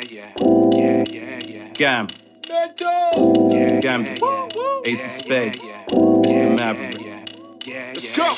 [0.00, 1.68] Yeah, yeah, yeah, yeah, yeah.
[1.74, 2.06] Gam,
[2.48, 4.22] Yeah, Gambit,
[4.86, 6.56] Ace of Spades, Mr.
[6.56, 7.07] Maverick.
[7.68, 7.92] Yeah, yeah.
[7.94, 8.28] Let's go.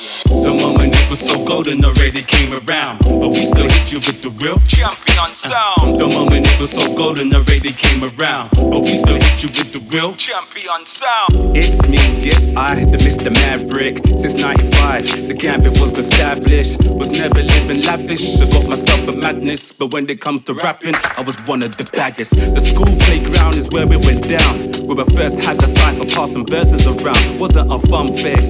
[0.42, 4.22] The moment it was so golden already came around, but we still hit you with
[4.22, 4.58] the real.
[4.66, 6.00] Champion uh, sound.
[6.00, 9.72] The moment it was so golden already came around, but we still hit you with
[9.72, 10.14] the real.
[10.14, 11.56] Champion sound.
[11.56, 13.32] It's me, yes, I, hit the Mr.
[13.32, 13.98] Maverick.
[14.18, 16.82] Since 95, the gambit was established.
[16.84, 19.72] Was never living lavish, I got myself a madness.
[19.72, 22.34] But when it comes to rapping, I was one of the baddest.
[22.34, 24.86] The school playground is where it went down.
[24.86, 27.38] Where I first had the cipher passing verses around.
[27.38, 28.40] Wasn't a fun fair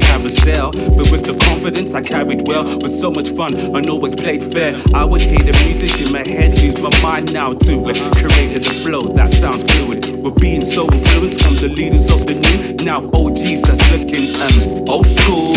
[0.58, 2.64] but with the confidence I carried well.
[2.64, 4.76] With so much fun and always played fair.
[4.94, 7.96] I would hear the music in my head, lose my mind now to it.
[8.16, 10.06] Created the flow that sounds fluid.
[10.22, 12.84] We're being so influenced from the leaders of the new.
[12.84, 15.52] Now OGs that's looking um old school.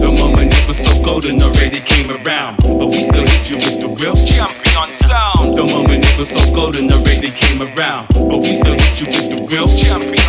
[0.00, 3.80] The moment it was so golden already came around, but we still hit you with
[3.80, 4.16] the real.
[4.16, 5.56] Champion sound.
[5.56, 9.26] The moment it was so golden already came around, but we still hit you with
[9.30, 9.68] the real.
[9.68, 10.23] Champion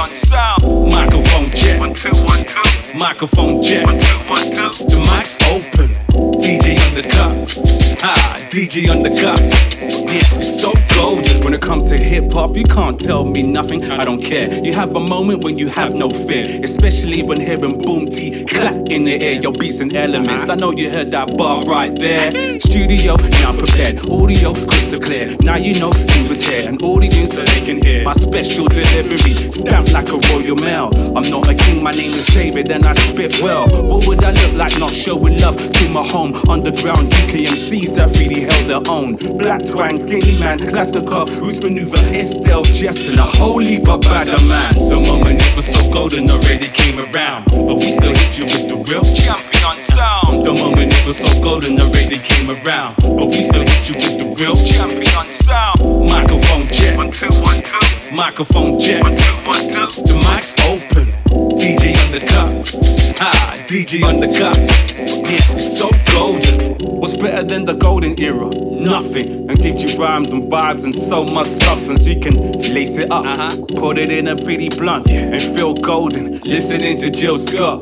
[2.96, 3.82] microphone two.
[3.82, 5.90] The mic's open.
[6.42, 8.02] DJ on the cup.
[8.02, 9.40] Ah, DJ on the cup.
[9.82, 11.44] Yeah, so golden.
[11.44, 13.84] When it comes to hip hop, you can't tell me nothing.
[13.92, 14.64] I don't care.
[14.64, 16.46] You have a moment when you have no fear.
[16.64, 19.34] Especially when hearing boom T clap in the air.
[19.34, 20.48] Your beats and elements.
[20.50, 22.32] I know you heard that bar right there.
[22.62, 24.10] Studio, now prepared.
[24.10, 25.36] Audio, crystal clear.
[25.42, 26.70] Now you know who was here.
[26.70, 29.18] An audience so they can hear my special delivery.
[29.18, 30.90] Stamped like a royal mail.
[31.16, 33.68] I'm not a king, my name is David, and I spit well.
[33.68, 36.34] What would I look like not showing love to my home?
[36.50, 39.16] Underground UK MCs that really held their own.
[39.38, 44.74] Blak Twang, skinny man, clash the car, Roots Manuva, Estelle, Justin, a holy babada man.
[44.74, 48.68] The moment it was so golden already came around, but we still hit you with
[48.68, 49.04] the real.
[49.04, 50.25] Champion sound.
[50.46, 53.96] The moment it was so golden the already came around, but we still hit you
[53.96, 54.56] with the real.
[54.56, 55.80] Champion sound.
[56.08, 58.16] Microphone check, One two one two.
[58.16, 59.02] microphone check.
[59.02, 60.04] One two one two.
[60.06, 61.10] The mic's open.
[61.58, 63.18] DJ on the cup.
[63.20, 64.56] Ah, DJ on the cup.
[65.26, 66.76] Yeah, it's so golden.
[67.00, 68.46] What's better than the golden era?
[68.46, 69.50] Nothing.
[69.50, 72.06] And gives you rhymes and vibes and so much substance.
[72.06, 72.36] You can
[72.74, 73.26] lace it up,
[73.78, 76.38] put it in a pretty blunt, and feel golden.
[76.42, 77.82] Listening to Jill Scott.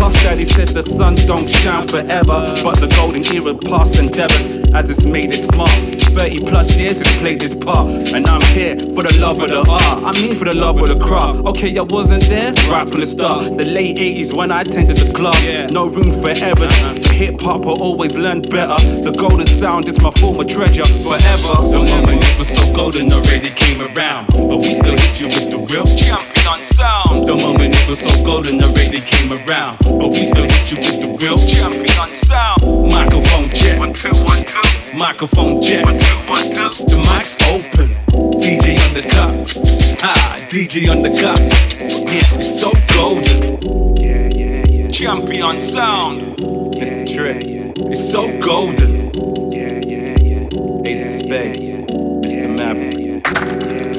[0.00, 4.88] Puff Daddy said the sun don't shine forever, but the golden era past endeavors as
[4.88, 5.68] it's made its mark.
[6.16, 9.60] 30 plus years it's played this part, and I'm here for the love of the
[9.60, 10.02] art.
[10.02, 11.40] I mean for the love of the craft.
[11.40, 13.58] Okay, I wasn't there right from the start.
[13.58, 15.70] The late 80s when I attended the class.
[15.70, 16.72] No room for errors.
[16.72, 17.12] Uh-huh.
[17.12, 18.80] Hip hop I always learned better.
[19.04, 21.54] The golden sound is my former treasure forever.
[21.60, 25.50] The moment it was so golden already came around, but we still hit you with
[25.50, 25.84] the real.
[25.84, 27.09] Champion sound.
[27.26, 31.00] The moment it was so golden already came around, but we still hit you with
[31.00, 31.38] the real.
[31.38, 32.60] Champion sound.
[32.90, 34.96] Microphone check, One two one two.
[34.96, 35.84] microphone check.
[35.84, 36.84] One two one two.
[36.86, 37.88] The mic's open.
[38.40, 40.02] DJ on the cup.
[40.02, 41.38] Ah, DJ on the cup.
[41.38, 43.60] Yeah, it's so golden.
[43.96, 44.88] Yeah, yeah, yeah.
[44.88, 46.36] Champion sound.
[46.80, 47.04] Mr.
[47.14, 47.38] Trey.
[47.90, 49.10] It's so golden.
[49.52, 50.90] Yeah, yeah, yeah.
[50.90, 51.76] Ace of Spades.
[52.24, 52.48] Mr.
[52.56, 53.89] Maverick.